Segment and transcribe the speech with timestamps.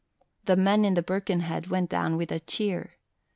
[0.45, 2.95] The men in the Birkenhead went down with a cheer.